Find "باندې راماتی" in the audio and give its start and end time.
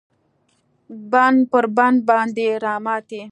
2.09-3.19